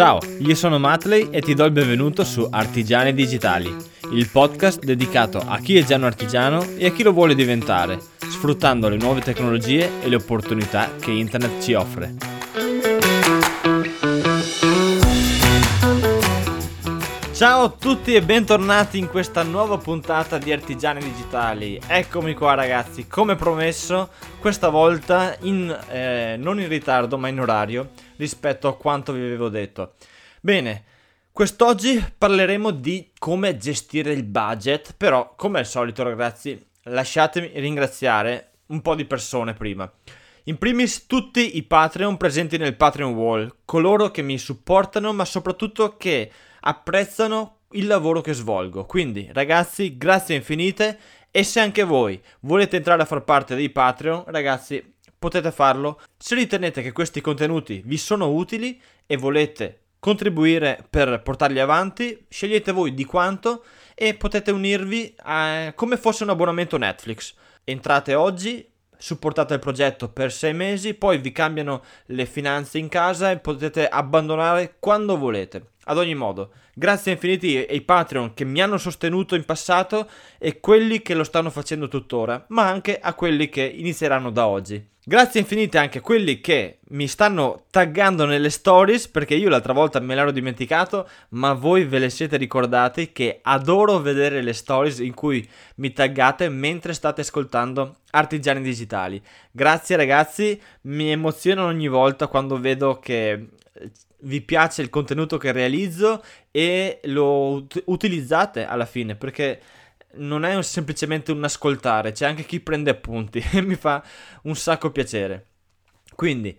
[0.00, 3.70] Ciao, io sono Matley e ti do il benvenuto su Artigiani Digitali,
[4.12, 7.98] il podcast dedicato a chi è già un artigiano e a chi lo vuole diventare,
[8.16, 12.29] sfruttando le nuove tecnologie e le opportunità che internet ci offre.
[17.40, 21.80] Ciao a tutti e bentornati in questa nuova puntata di Artigiani Digitali.
[21.86, 27.92] Eccomi qua ragazzi, come promesso, questa volta in, eh, non in ritardo ma in orario
[28.16, 29.94] rispetto a quanto vi avevo detto.
[30.42, 30.84] Bene,
[31.32, 38.82] quest'oggi parleremo di come gestire il budget, però come al solito ragazzi lasciatemi ringraziare un
[38.82, 39.90] po' di persone prima.
[40.44, 45.96] In primis tutti i Patreon presenti nel Patreon Wall, coloro che mi supportano ma soprattutto
[45.96, 46.30] che
[46.60, 48.84] apprezzano il lavoro che svolgo.
[48.84, 50.98] Quindi, ragazzi, grazie infinite.
[51.30, 56.00] E se anche voi volete entrare a far parte dei Patreon, ragazzi, potete farlo.
[56.16, 62.72] Se ritenete che questi contenuti vi sono utili e volete contribuire per portarli avanti, scegliete
[62.72, 63.64] voi di quanto
[63.94, 67.34] e potete unirvi a, come fosse un abbonamento Netflix.
[67.62, 68.66] Entrate oggi,
[69.00, 73.88] supportate il progetto per sei mesi, poi vi cambiano le finanze in casa e potete
[73.88, 75.70] abbandonare quando volete.
[75.84, 81.00] Ad ogni modo, grazie infiniti ai Patreon che mi hanno sostenuto in passato e quelli
[81.00, 84.86] che lo stanno facendo tuttora, ma anche a quelli che inizieranno da oggi.
[85.10, 89.98] Grazie infinite anche a quelli che mi stanno taggando nelle stories, perché io l'altra volta
[89.98, 95.12] me l'ero dimenticato, ma voi ve le siete ricordati che adoro vedere le stories in
[95.12, 95.44] cui
[95.78, 99.20] mi taggate mentre state ascoltando Artigiani Digitali.
[99.50, 103.48] Grazie ragazzi, mi emoziono ogni volta quando vedo che
[104.20, 109.60] vi piace il contenuto che realizzo e lo ut- utilizzate alla fine perché
[110.14, 114.02] non è semplicemente un ascoltare, c'è anche chi prende appunti e mi fa
[114.42, 115.46] un sacco piacere.
[116.14, 116.58] Quindi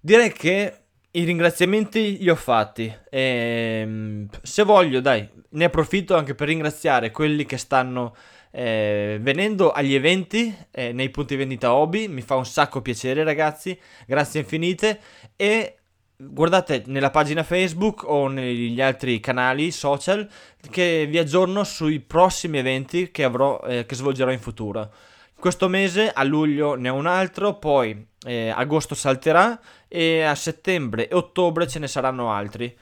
[0.00, 0.80] direi che
[1.12, 2.84] i ringraziamenti li ho fatti.
[3.10, 8.14] E ehm, se voglio, dai, ne approfitto anche per ringraziare quelli che stanno
[8.52, 13.78] eh, venendo agli eventi eh, nei punti vendita hobby, mi fa un sacco piacere ragazzi,
[14.06, 15.00] grazie infinite.
[15.36, 15.79] E
[16.22, 20.28] guardate nella pagina Facebook o negli altri canali social
[20.70, 24.92] che vi aggiorno sui prossimi eventi che, avrò, eh, che svolgerò in futuro.
[25.34, 31.08] Questo mese a luglio ne ho un altro, poi eh, agosto salterà e a settembre
[31.08, 32.76] e ottobre ce ne saranno altri.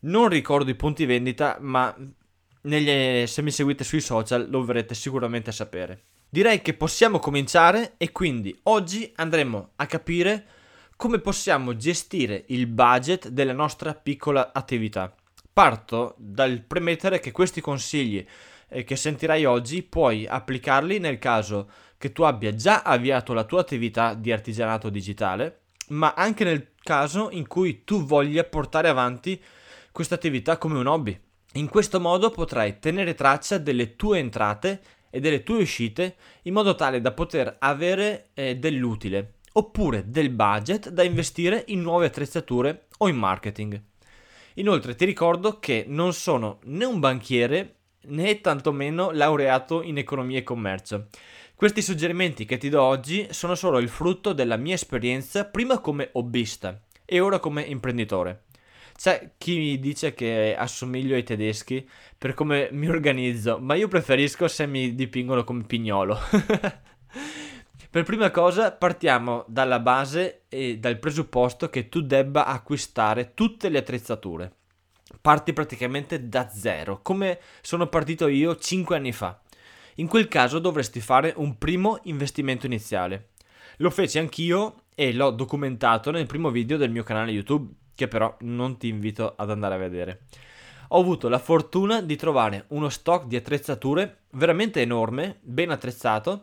[0.00, 1.92] Non ricordo i punti vendita, ma
[2.62, 6.02] negli, se mi seguite sui social lo dovrete sicuramente sapere.
[6.28, 10.46] Direi che possiamo cominciare e quindi oggi andremo a capire
[11.04, 15.14] come possiamo gestire il budget della nostra piccola attività.
[15.52, 18.26] Parto dal premettere che questi consigli
[18.70, 23.60] eh, che sentirai oggi puoi applicarli nel caso che tu abbia già avviato la tua
[23.60, 29.38] attività di artigianato digitale, ma anche nel caso in cui tu voglia portare avanti
[29.92, 31.20] questa attività come un hobby.
[31.56, 36.74] In questo modo potrai tenere traccia delle tue entrate e delle tue uscite in modo
[36.74, 43.08] tale da poter avere eh, dell'utile oppure del budget da investire in nuove attrezzature o
[43.08, 43.80] in marketing.
[44.54, 47.76] Inoltre ti ricordo che non sono né un banchiere
[48.06, 51.08] né tantomeno laureato in economia e commercio.
[51.54, 56.10] Questi suggerimenti che ti do oggi sono solo il frutto della mia esperienza prima come
[56.12, 58.44] hobbista e ora come imprenditore.
[58.96, 64.46] C'è chi mi dice che assomiglio ai tedeschi per come mi organizzo, ma io preferisco
[64.46, 66.18] se mi dipingono come pignolo.
[67.94, 73.78] Per prima cosa partiamo dalla base e dal presupposto che tu debba acquistare tutte le
[73.78, 74.52] attrezzature.
[75.20, 79.40] Parti praticamente da zero, come sono partito io 5 anni fa.
[79.98, 83.28] In quel caso dovresti fare un primo investimento iniziale.
[83.76, 88.36] Lo feci anch'io e l'ho documentato nel primo video del mio canale YouTube, che però
[88.40, 90.22] non ti invito ad andare a vedere.
[90.88, 96.42] Ho avuto la fortuna di trovare uno stock di attrezzature veramente enorme, ben attrezzato,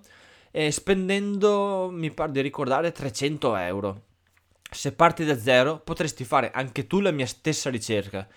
[0.51, 4.01] eh, spendendo, mi pare di ricordare, 300 euro.
[4.69, 8.27] Se parti da zero potresti fare anche tu la mia stessa ricerca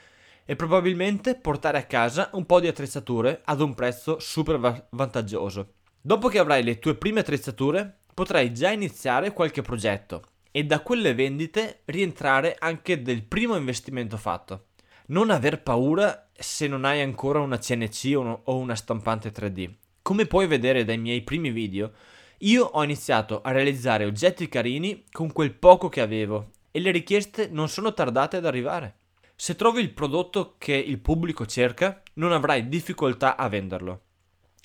[0.44, 5.74] e probabilmente portare a casa un po' di attrezzature ad un prezzo super va- vantaggioso.
[6.00, 11.14] Dopo che avrai le tue prime attrezzature, potrai già iniziare qualche progetto e da quelle
[11.14, 14.66] vendite rientrare anche del primo investimento fatto.
[15.06, 19.70] Non aver paura se non hai ancora una CNC o una stampante 3D.
[20.02, 21.92] Come puoi vedere dai miei primi video,
[22.38, 27.48] io ho iniziato a realizzare oggetti carini con quel poco che avevo e le richieste
[27.50, 28.96] non sono tardate ad arrivare.
[29.36, 34.00] Se trovi il prodotto che il pubblico cerca, non avrai difficoltà a venderlo.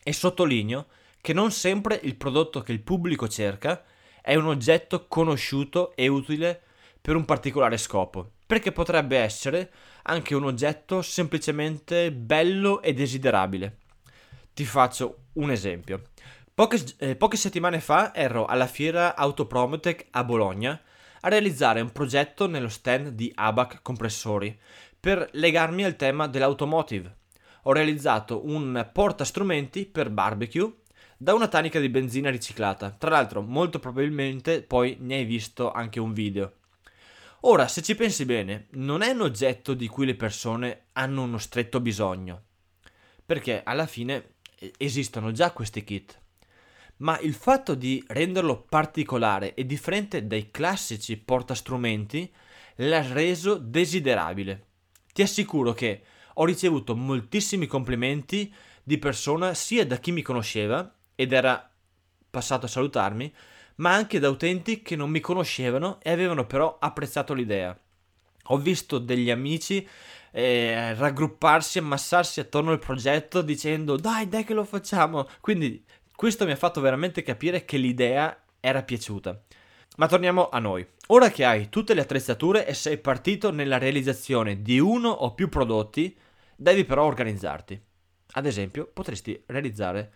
[0.03, 0.87] E sottolineo
[1.21, 3.83] che non sempre il prodotto che il pubblico cerca
[4.21, 6.61] è un oggetto conosciuto e utile
[7.01, 9.71] per un particolare scopo, perché potrebbe essere
[10.03, 13.77] anche un oggetto semplicemente bello e desiderabile.
[14.53, 16.01] Ti faccio un esempio.
[16.59, 20.77] Poche, eh, poche settimane fa ero alla fiera Autopromotech a Bologna
[21.21, 24.59] a realizzare un progetto nello stand di ABAC Compressori
[24.99, 27.15] per legarmi al tema dell'automotive.
[27.63, 30.69] Ho realizzato un portastrumenti per barbecue
[31.15, 32.91] da una tanica di benzina riciclata.
[32.91, 36.55] Tra l'altro, molto probabilmente poi ne hai visto anche un video.
[37.43, 41.37] Ora, se ci pensi bene, non è un oggetto di cui le persone hanno uno
[41.37, 42.43] stretto bisogno,
[43.25, 46.19] perché alla fine eh, esistono già questi kit.
[46.99, 52.31] Ma il fatto di renderlo particolare e differente dai classici portastrumenti
[52.75, 54.65] l'ha reso desiderabile.
[55.13, 56.01] Ti assicuro che
[56.33, 58.53] ho ricevuto moltissimi complimenti
[58.83, 61.69] di persona sia da chi mi conosceva ed era
[62.29, 63.33] passato a salutarmi,
[63.75, 67.77] ma anche da utenti che non mi conoscevano e avevano però apprezzato l'idea.
[68.51, 69.87] Ho visto degli amici
[70.31, 75.27] eh, raggrupparsi, ammassarsi attorno al progetto dicendo dai, dai che lo facciamo.
[75.39, 75.83] Quindi
[76.19, 79.41] questo mi ha fatto veramente capire che l'idea era piaciuta.
[79.95, 80.85] Ma torniamo a noi.
[81.07, 85.47] Ora che hai tutte le attrezzature e sei partito nella realizzazione di uno o più
[85.47, 86.13] prodotti,
[86.57, 87.81] devi però organizzarti.
[88.33, 90.11] Ad esempio, potresti realizzare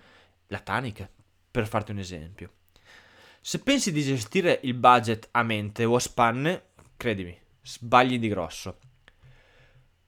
[0.47, 1.09] la tanica,
[1.49, 2.51] per farti un esempio.
[3.39, 6.63] Se pensi di gestire il budget a mente o a spanne,
[6.97, 8.77] credimi, sbagli di grosso.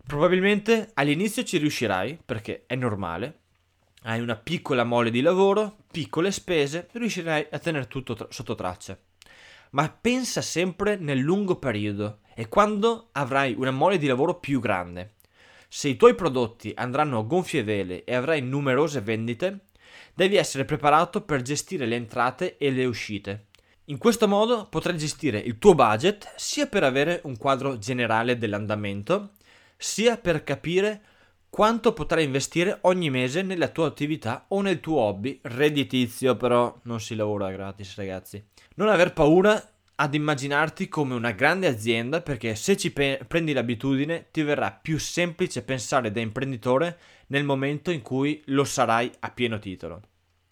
[0.06, 3.44] Probabilmente all'inizio ci riuscirai, perché è normale.
[4.08, 8.96] Hai una piccola mole di lavoro, piccole spese, riuscirai a tenere tutto tra- sotto traccia.
[9.72, 15.16] Ma pensa sempre nel lungo periodo e quando avrai una mole di lavoro più grande.
[15.68, 19.70] Se i tuoi prodotti andranno a gonfie vele e avrai numerose vendite,
[20.14, 23.48] devi essere preparato per gestire le entrate e le uscite.
[23.86, 29.32] In questo modo potrai gestire il tuo budget sia per avere un quadro generale dell'andamento,
[29.76, 31.02] sia per capire
[31.56, 37.00] quanto potrai investire ogni mese nella tua attività o nel tuo hobby redditizio, però non
[37.00, 38.44] si lavora gratis, ragazzi.
[38.76, 39.66] Non aver paura
[39.96, 45.00] ad immaginarti come una grande azienda perché se ci pe- prendi l'abitudine ti verrà più
[45.00, 50.02] semplice pensare da imprenditore nel momento in cui lo sarai a pieno titolo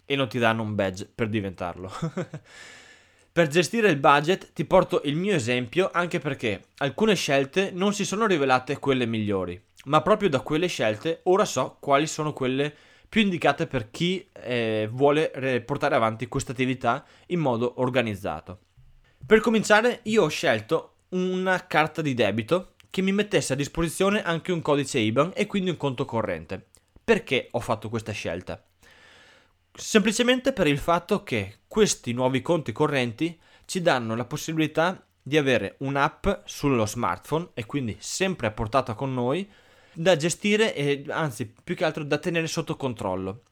[0.06, 1.91] e non ti danno un badge per diventarlo.
[3.29, 8.06] per gestire il budget ti porto il mio esempio anche perché alcune scelte non si
[8.06, 12.74] sono rivelate quelle migliori, ma proprio da quelle scelte ora so quali sono quelle
[13.07, 18.59] più indicate per chi eh, vuole portare avanti questa attività in modo organizzato.
[19.25, 24.51] Per cominciare, io ho scelto una carta di debito che mi mettesse a disposizione anche
[24.51, 26.69] un codice IBAN e quindi un conto corrente.
[27.03, 28.63] Perché ho fatto questa scelta?
[29.71, 35.75] Semplicemente per il fatto che questi nuovi conti correnti ci danno la possibilità di avere
[35.80, 39.50] un'app sullo smartphone e quindi sempre a portata con noi
[39.94, 43.44] da gestire e anzi più che altro da tenere sotto controllo.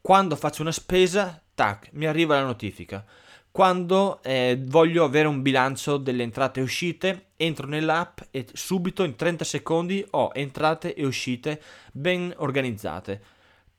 [0.00, 3.04] Quando faccio una spesa, tac, mi arriva la notifica
[3.52, 9.14] quando eh, voglio avere un bilancio delle entrate e uscite, entro nell'app e subito in
[9.14, 11.60] 30 secondi ho entrate e uscite
[11.92, 13.20] ben organizzate.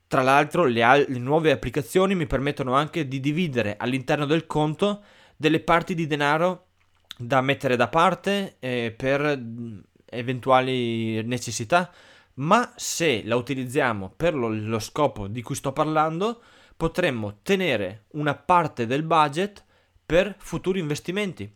[0.06, 5.02] Tra l'altro le, al- le nuove applicazioni mi permettono anche di dividere all'interno del conto
[5.36, 6.66] delle parti di denaro
[7.18, 9.36] da mettere da parte eh, per
[10.14, 11.92] eventuali necessità,
[12.34, 16.42] ma se la utilizziamo per lo, lo scopo di cui sto parlando,
[16.76, 19.64] potremmo tenere una parte del budget
[20.04, 21.52] per futuri investimenti.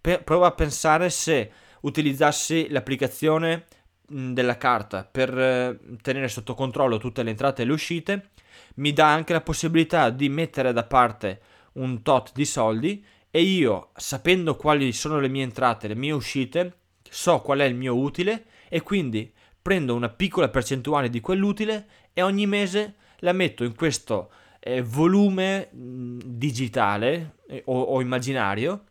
[0.00, 3.66] Per, prova a pensare se utilizzassi l'applicazione
[4.08, 8.30] della carta per eh, tenere sotto controllo tutte le entrate e le uscite,
[8.76, 11.40] mi dà anche la possibilità di mettere da parte
[11.74, 16.12] un tot di soldi e io, sapendo quali sono le mie entrate e le mie
[16.12, 16.78] uscite,
[17.10, 22.22] so qual è il mio utile e quindi prendo una piccola percentuale di quell'utile e
[22.22, 28.84] ogni mese la metto in questo eh, volume mh, digitale eh, o, o immaginario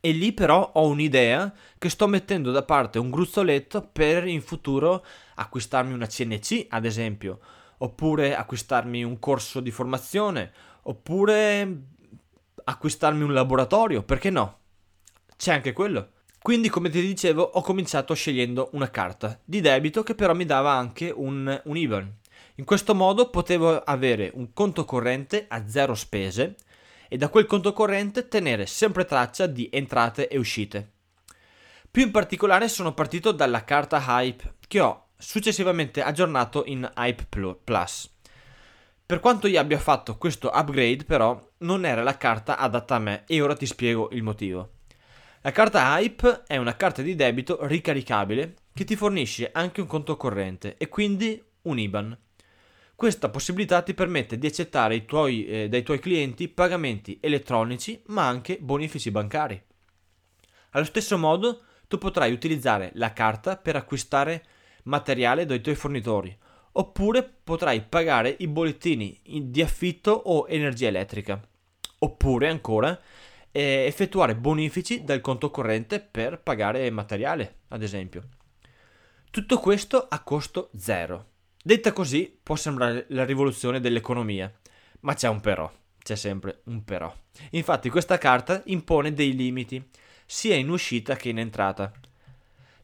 [0.00, 5.04] e lì però ho un'idea che sto mettendo da parte un gruzzoletto per in futuro
[5.34, 7.40] acquistarmi una CNC ad esempio
[7.78, 10.52] oppure acquistarmi un corso di formazione
[10.82, 11.82] oppure
[12.64, 14.56] acquistarmi un laboratorio perché no?
[15.36, 16.10] C'è anche quello
[16.48, 20.72] quindi come ti dicevo ho cominciato scegliendo una carta di debito che però mi dava
[20.72, 22.16] anche un, un IBAN
[22.54, 26.56] in questo modo potevo avere un conto corrente a zero spese
[27.06, 30.92] e da quel conto corrente tenere sempre traccia di entrate e uscite.
[31.90, 37.26] Più in particolare sono partito dalla carta Hype che ho successivamente aggiornato in Hype
[37.62, 38.10] Plus.
[39.04, 43.24] Per quanto io abbia fatto questo upgrade però non era la carta adatta a me
[43.26, 44.76] e ora ti spiego il motivo.
[45.48, 50.14] La carta Hype è una carta di debito ricaricabile che ti fornisce anche un conto
[50.18, 52.18] corrente e quindi un IBAN.
[52.94, 58.58] Questa possibilità ti permette di accettare tuoi, eh, dai tuoi clienti pagamenti elettronici ma anche
[58.60, 59.58] bonifici bancari.
[60.72, 64.44] Allo stesso modo tu potrai utilizzare la carta per acquistare
[64.82, 66.38] materiale dai tuoi fornitori
[66.72, 71.40] oppure potrai pagare i bollettini di affitto o energia elettrica
[72.00, 73.00] oppure ancora
[73.52, 78.28] eh, effettuare bonifici dal conto corrente per pagare materiale ad esempio.
[79.30, 81.26] Tutto questo a costo zero.
[81.62, 84.52] Detta così può sembrare la rivoluzione dell'economia,
[85.00, 85.70] ma c'è un però,
[86.02, 87.14] c'è sempre un però.
[87.50, 89.86] Infatti questa carta impone dei limiti,
[90.24, 91.92] sia in uscita che in entrata.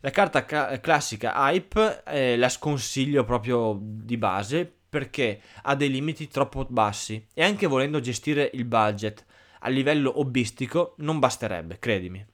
[0.00, 6.28] La carta ca- classica Hype eh, la sconsiglio proprio di base perché ha dei limiti
[6.28, 9.24] troppo bassi e anche volendo gestire il budget
[9.64, 12.24] a livello hobbistico non basterebbe, credimi.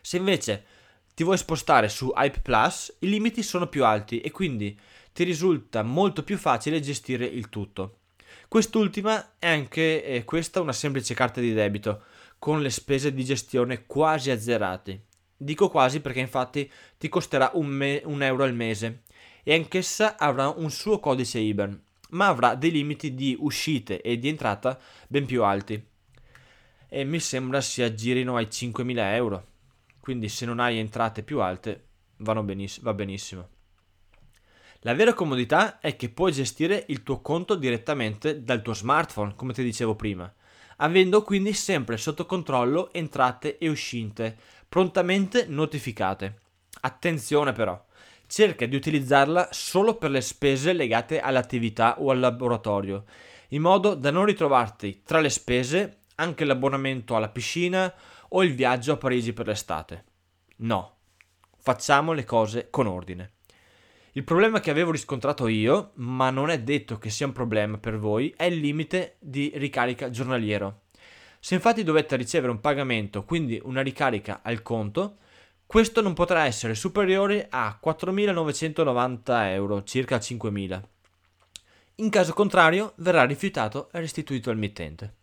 [0.00, 0.64] Se invece
[1.14, 4.78] ti vuoi spostare su Hype Plus, i limiti sono più alti e quindi
[5.12, 7.98] ti risulta molto più facile gestire il tutto.
[8.48, 12.04] Quest'ultima è anche eh, questa una semplice carta di debito,
[12.38, 15.04] con le spese di gestione quasi azzerate.
[15.36, 19.02] Dico quasi perché infatti ti costerà un, me- un euro al mese
[19.42, 24.28] e anch'essa avrà un suo codice IBAN, ma avrà dei limiti di uscite e di
[24.28, 25.89] entrata ben più alti.
[26.90, 29.46] E mi sembra si aggirino ai 5.000 euro
[30.00, 33.48] quindi se non hai entrate più alte beniss- va benissimo.
[34.80, 39.52] La vera comodità è che puoi gestire il tuo conto direttamente dal tuo smartphone, come
[39.52, 40.32] ti dicevo prima,
[40.78, 44.36] avendo quindi sempre sotto controllo entrate e uscite,
[44.68, 46.38] prontamente notificate.
[46.80, 47.78] Attenzione però,
[48.26, 53.04] cerca di utilizzarla solo per le spese legate all'attività o al laboratorio,
[53.48, 57.92] in modo da non ritrovarti tra le spese anche l'abbonamento alla piscina
[58.28, 60.04] o il viaggio a Parigi per l'estate.
[60.58, 60.98] No,
[61.58, 63.32] facciamo le cose con ordine.
[64.12, 67.96] Il problema che avevo riscontrato io, ma non è detto che sia un problema per
[67.96, 70.82] voi, è il limite di ricarica giornaliero.
[71.38, 75.16] Se infatti dovete ricevere un pagamento, quindi una ricarica al conto,
[75.64, 79.20] questo non potrà essere superiore a 4.990
[79.52, 80.82] euro, circa 5.000.
[81.96, 85.19] In caso contrario verrà rifiutato e restituito al mittente.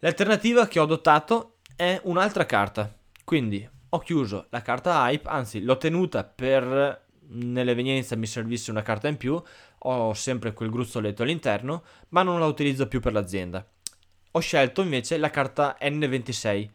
[0.00, 2.94] L'alternativa che ho adottato è un'altra carta.
[3.24, 9.08] Quindi ho chiuso la carta hype, anzi l'ho tenuta per nell'evenienza mi servisse una carta
[9.08, 9.42] in più,
[9.78, 13.66] ho sempre quel gruzzoletto all'interno, ma non la utilizzo più per l'azienda.
[14.32, 16.68] Ho scelto invece la carta N26,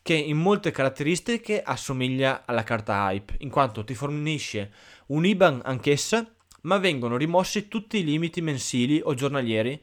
[0.00, 4.72] che in molte caratteristiche assomiglia alla carta Hype, in quanto ti fornisce
[5.08, 6.26] un IBAN anch'essa,
[6.62, 9.80] ma vengono rimossi tutti i limiti mensili o giornalieri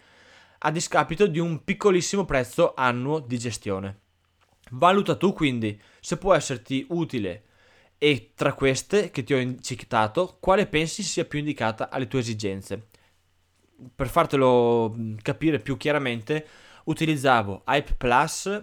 [0.60, 4.00] a discapito di un piccolissimo prezzo annuo di gestione.
[4.72, 7.44] Valuta tu quindi se può esserti utile
[7.98, 12.88] e tra queste che ti ho citato, quale pensi sia più indicata alle tue esigenze.
[13.96, 16.46] Per fartelo capire più chiaramente,
[16.86, 18.62] utilizzavo Hype Plus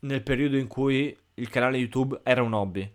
[0.00, 2.92] nel periodo in cui il canale YouTube era un hobby.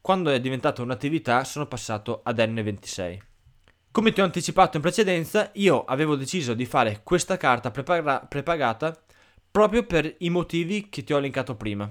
[0.00, 3.18] Quando è diventata un'attività sono passato ad N26.
[3.96, 8.94] Come ti ho anticipato in precedenza, io avevo deciso di fare questa carta prepara- prepagata
[9.50, 11.90] proprio per i motivi che ti ho elencato prima.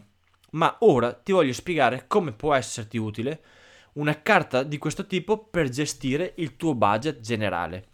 [0.52, 3.42] Ma ora ti voglio spiegare come può esserti utile
[3.94, 7.88] una carta di questo tipo per gestire il tuo budget generale.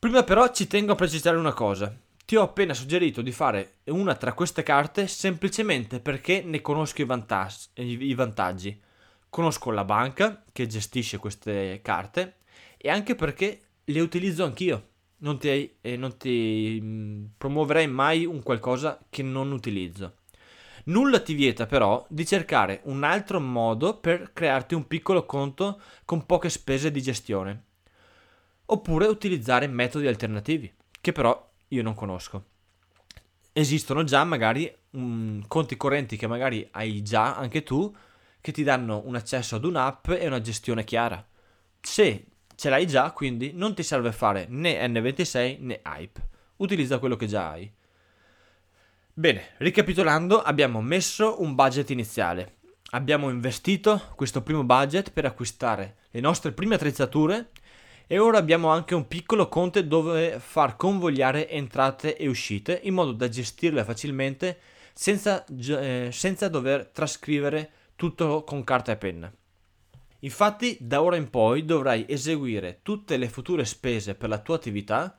[0.00, 1.96] Prima però ci tengo a precisare una cosa.
[2.24, 7.04] Ti ho appena suggerito di fare una tra queste carte semplicemente perché ne conosco i,
[7.04, 7.68] vantaggi.
[7.76, 8.82] I vantaggi.
[9.30, 12.37] Conosco la banca che gestisce queste carte
[12.78, 14.86] e anche perché le utilizzo anch'io
[15.18, 20.14] non ti, eh, non ti mm, promuoverei mai un qualcosa che non utilizzo.
[20.84, 26.24] Nulla ti vieta però di cercare un altro modo per crearti un piccolo conto con
[26.24, 27.64] poche spese di gestione.
[28.66, 32.44] Oppure utilizzare metodi alternativi, che però io non conosco.
[33.52, 37.94] Esistono già magari um, conti correnti che magari hai già anche tu,
[38.40, 41.26] che ti danno un accesso ad un'app e una gestione chiara.
[41.80, 42.24] Se
[42.58, 46.20] ce l'hai già, quindi non ti serve fare né N26 né Hype.
[46.56, 47.70] Utilizza quello che già hai.
[49.12, 52.56] Bene, ricapitolando, abbiamo messo un budget iniziale.
[52.90, 57.50] Abbiamo investito questo primo budget per acquistare le nostre prime attrezzature
[58.08, 63.12] e ora abbiamo anche un piccolo conto dove far convogliare entrate e uscite in modo
[63.12, 64.58] da gestirle facilmente
[64.92, 69.32] senza, eh, senza dover trascrivere tutto con carta e penna.
[70.20, 75.16] Infatti, da ora in poi dovrai eseguire tutte le future spese per la tua attività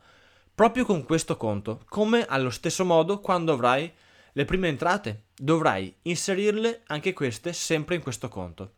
[0.54, 3.90] proprio con questo conto, come allo stesso modo quando avrai
[4.34, 8.74] le prime entrate dovrai inserirle anche queste sempre in questo conto.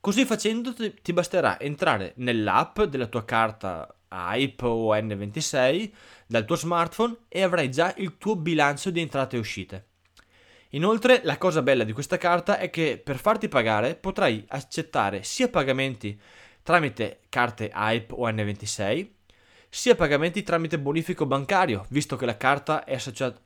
[0.00, 5.90] Così facendo ti basterà entrare nell'app della tua carta AIP o N26
[6.26, 9.86] dal tuo smartphone e avrai già il tuo bilancio di entrate e uscite.
[10.74, 15.48] Inoltre la cosa bella di questa carta è che per farti pagare potrai accettare sia
[15.48, 16.18] pagamenti
[16.62, 19.08] tramite carte AIP o N26,
[19.68, 22.96] sia pagamenti tramite bonifico bancario, visto che la carta è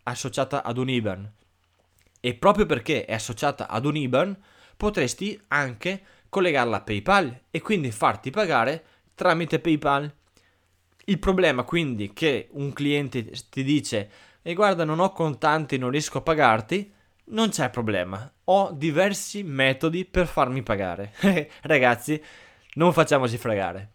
[0.05, 1.33] associata ad un IBAN.
[2.21, 4.37] E proprio perché è associata ad un IBAN,
[4.77, 8.85] potresti anche collegarla a PayPal e quindi farti pagare
[9.17, 10.13] tramite PayPal.
[11.07, 14.11] Il problema quindi che un cliente ti dice
[14.43, 16.95] e guarda non ho contanti, non riesco a pagarti,
[17.27, 18.31] non c'è problema.
[18.45, 21.13] Ho diversi metodi per farmi pagare.
[21.63, 22.23] Ragazzi,
[22.75, 23.91] non facciamoci fregare.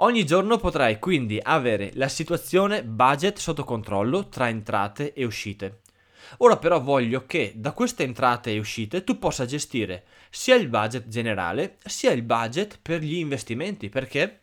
[0.00, 5.80] Ogni giorno potrai quindi avere la situazione budget sotto controllo tra entrate e uscite.
[6.38, 11.06] Ora però voglio che da queste entrate e uscite tu possa gestire sia il budget
[11.06, 14.40] generale sia il budget per gli investimenti perché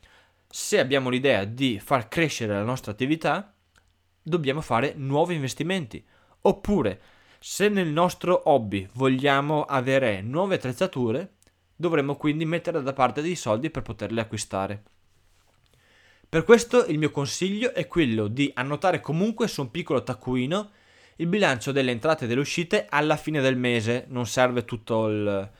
[0.56, 3.54] se abbiamo l'idea di far crescere la nostra attività,
[4.22, 6.06] dobbiamo fare nuovi investimenti.
[6.42, 7.02] Oppure,
[7.46, 11.34] se nel nostro hobby vogliamo avere nuove attrezzature,
[11.76, 14.84] dovremo quindi mettere da parte dei soldi per poterle acquistare.
[16.30, 20.72] Per questo il mio consiglio è quello di annotare comunque su un piccolo taccuino
[21.18, 25.52] il bilancio delle entrate e delle uscite alla fine del mese, non serve tutto, il,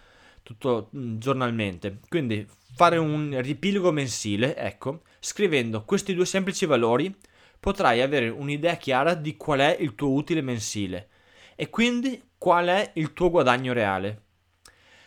[0.42, 2.00] tutto mm, giornalmente.
[2.08, 7.14] Quindi fare un riepilogo mensile, ecco, scrivendo questi due semplici valori
[7.60, 11.10] potrai avere un'idea chiara di qual è il tuo utile mensile
[11.56, 14.22] e quindi qual è il tuo guadagno reale.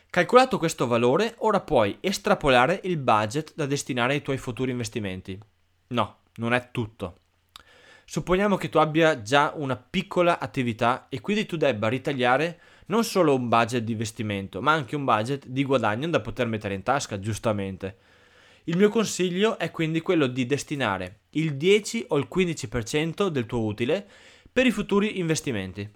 [0.08, 5.38] Calcolato questo valore, ora puoi estrapolare il budget da destinare ai tuoi futuri investimenti.
[5.88, 7.18] No, non è tutto.
[8.08, 13.34] Supponiamo che tu abbia già una piccola attività e quindi tu debba ritagliare non solo
[13.34, 17.18] un budget di investimento, ma anche un budget di guadagno da poter mettere in tasca,
[17.18, 17.98] giustamente.
[18.64, 23.64] Il mio consiglio è quindi quello di destinare il 10 o il 15% del tuo
[23.64, 24.08] utile
[24.50, 25.88] per i futuri investimenti.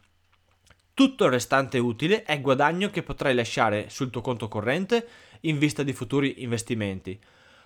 [1.00, 5.08] Tutto il restante utile è guadagno che potrai lasciare sul tuo conto corrente
[5.40, 7.18] in vista di futuri investimenti,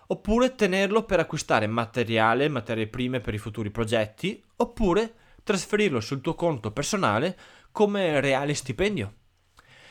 [0.07, 6.37] oppure tenerlo per acquistare materiale, materie prime per i futuri progetti, oppure trasferirlo sul tuo
[6.37, 7.37] conto personale
[7.73, 9.15] come reale stipendio.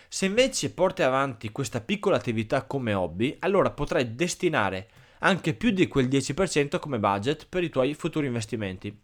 [0.07, 4.87] Se invece porti avanti questa piccola attività come hobby, allora potrai destinare
[5.19, 8.97] anche più di quel 10% come budget per i tuoi futuri investimenti.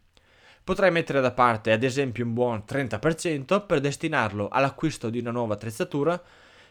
[0.64, 5.56] Potrai mettere da parte ad esempio un buon 30% per destinarlo all'acquisto di una nuova
[5.56, 6.22] attrezzatura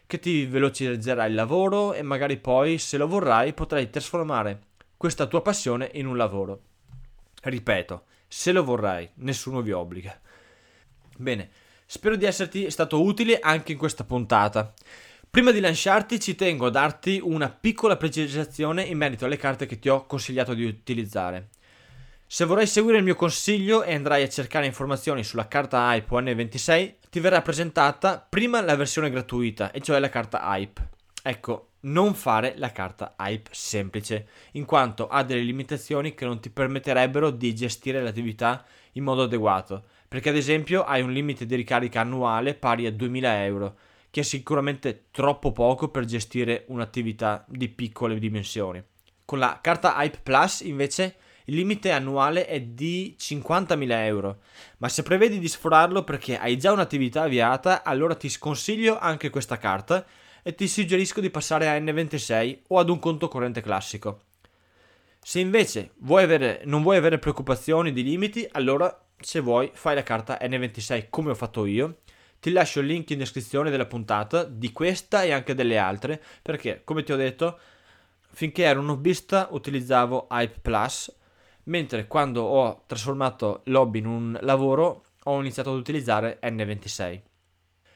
[0.06, 4.60] che ti velocizzerà il lavoro e magari poi, se lo vorrai, potrai trasformare
[4.96, 6.60] questa tua passione in un lavoro.
[7.42, 10.18] Ripeto, se lo vorrai, nessuno vi obbliga.
[11.16, 11.50] Bene,
[11.90, 14.74] Spero di esserti stato utile anche in questa puntata.
[15.30, 19.78] Prima di lasciarti ci tengo a darti una piccola precisazione in merito alle carte che
[19.78, 21.48] ti ho consigliato di utilizzare.
[22.30, 26.94] Se vorrai seguire il mio consiglio e andrai a cercare informazioni sulla carta Hype N26,
[27.08, 30.88] ti verrà presentata prima la versione gratuita, e cioè la carta Hype.
[31.22, 36.50] Ecco, non fare la carta Hype semplice, in quanto ha delle limitazioni che non ti
[36.50, 38.62] permetterebbero di gestire l'attività
[38.92, 43.44] in modo adeguato perché ad esempio hai un limite di ricarica annuale pari a 2000
[43.44, 43.76] euro,
[44.10, 48.82] che è sicuramente troppo poco per gestire un'attività di piccole dimensioni.
[49.26, 51.16] Con la carta Hype Plus invece
[51.48, 54.40] il limite annuale è di 50.000 euro,
[54.78, 59.56] ma se prevedi di sforarlo perché hai già un'attività avviata, allora ti sconsiglio anche questa
[59.56, 60.04] carta
[60.42, 64.20] e ti suggerisco di passare a N26 o ad un conto corrente classico.
[65.20, 70.02] Se invece vuoi avere, non vuoi avere preoccupazioni di limiti, allora se vuoi fai la
[70.02, 72.00] carta N26 come ho fatto io.
[72.40, 76.82] Ti lascio il link in descrizione della puntata di questa e anche delle altre, perché
[76.84, 77.58] come ti ho detto,
[78.32, 81.16] finché ero un hobbista utilizzavo Hype Plus,
[81.68, 87.20] mentre quando ho trasformato l'hobby in un lavoro ho iniziato ad utilizzare N26.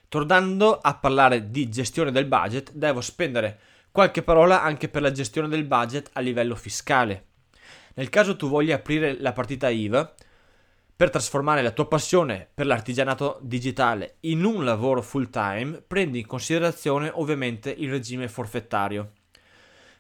[0.09, 3.59] Tornando a parlare di gestione del budget, devo spendere
[3.91, 7.27] qualche parola anche per la gestione del budget a livello fiscale.
[7.95, 10.15] Nel caso tu voglia aprire la partita IVA,
[10.95, 16.27] per trasformare la tua passione per l'artigianato digitale in un lavoro full time, prendi in
[16.27, 19.13] considerazione ovviamente il regime forfettario.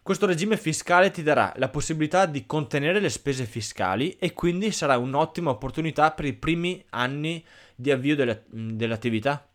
[0.04, 4.98] Questo regime fiscale ti darà la possibilità di contenere le spese fiscali e quindi sarà
[4.98, 7.44] un'ottima opportunità per i primi anni
[7.76, 9.48] di avvio delle, dell'attività.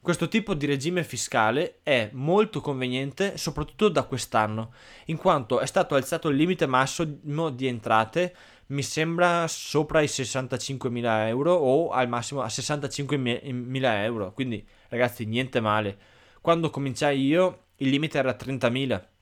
[0.00, 4.72] Questo tipo di regime fiscale è molto conveniente soprattutto da quest'anno,
[5.04, 8.34] in quanto è stato alzato il limite massimo di entrate
[8.66, 14.32] mi sembra sopra i 65.000 euro o al massimo a 65.000 euro.
[14.32, 15.96] Quindi ragazzi, niente male.
[16.40, 19.14] Quando cominciai io il limite era 30.000,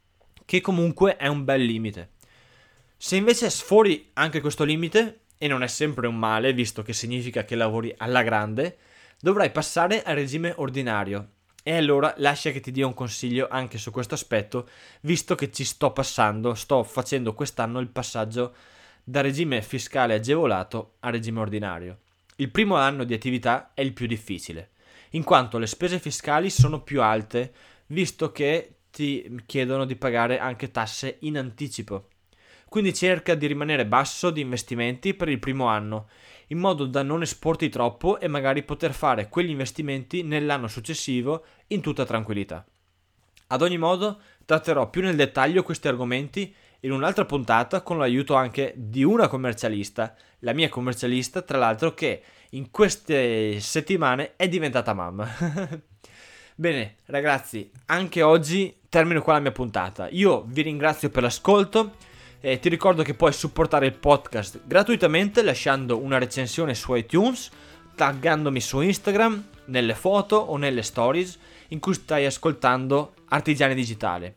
[0.45, 2.11] che comunque è un bel limite.
[2.97, 7.45] Se invece sfori anche questo limite, e non è sempre un male, visto che significa
[7.45, 8.79] che lavori alla grande,
[9.21, 11.29] dovrai passare al regime ordinario.
[11.63, 14.69] E allora lascia che ti dia un consiglio anche su questo aspetto,
[15.01, 18.55] visto che ci sto passando, sto facendo quest'anno il passaggio
[19.03, 21.99] da regime fiscale agevolato a regime ordinario.
[22.37, 24.71] Il primo anno di attività è il più difficile,
[25.11, 27.53] in quanto le spese fiscali sono più alte,
[27.87, 32.11] visto che ti chiedono di pagare anche tasse in anticipo.
[32.69, 36.09] Quindi cerca di rimanere basso di investimenti per il primo anno,
[36.49, 41.81] in modo da non esporti troppo e magari poter fare quegli investimenti nell'anno successivo in
[41.81, 42.65] tutta tranquillità.
[43.49, 48.75] Ad ogni modo, tratterò più nel dettaglio questi argomenti in un'altra puntata con l'aiuto anche
[48.77, 55.29] di una commercialista, la mia commercialista, tra l'altro, che in queste settimane è diventata mamma.
[56.57, 60.07] Bene, ragazzi, anche oggi termino qua la mia puntata.
[60.13, 61.95] Io vi ringrazio per l'ascolto.
[62.41, 67.51] E ti ricordo che puoi supportare il podcast gratuitamente lasciando una recensione su iTunes,
[67.97, 71.37] taggandomi su Instagram, nelle foto o nelle stories
[71.69, 74.37] in cui stai ascoltando Artigiani Digitale.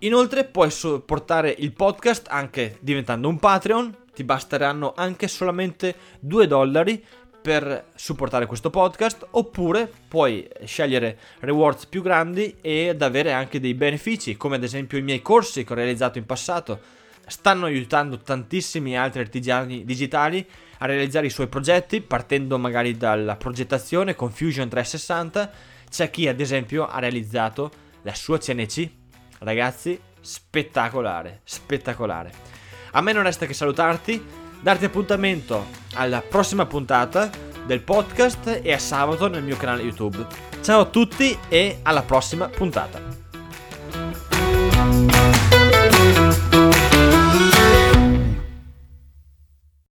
[0.00, 7.04] Inoltre puoi supportare il podcast anche diventando un Patreon, ti basteranno anche solamente 2 dollari
[7.44, 14.34] per supportare questo podcast oppure puoi scegliere rewards più grandi ed avere anche dei benefici
[14.38, 16.80] come ad esempio i miei corsi che ho realizzato in passato.
[17.26, 20.42] Stanno aiutando tantissimi altri artigiani digitali
[20.78, 25.50] a realizzare i suoi progetti partendo magari dalla progettazione con Fusion 360
[25.90, 27.70] c'è chi ad esempio ha realizzato
[28.04, 28.88] la sua CNC
[29.40, 32.32] ragazzi spettacolare spettacolare.
[32.92, 37.28] A me non resta che salutarti darti appuntamento alla prossima puntata
[37.66, 40.24] del podcast e a sabato nel mio canale YouTube.
[40.62, 43.02] Ciao a tutti e alla prossima puntata.